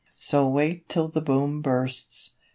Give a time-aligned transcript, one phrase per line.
[0.19, 2.31] So wait till the Boom bursts!